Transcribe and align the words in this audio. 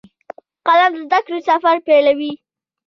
قلم 0.67 0.89
د 0.93 0.97
زده 1.05 1.19
کړې 1.25 1.39
سفر 1.49 1.75
پیلوي 1.87 2.33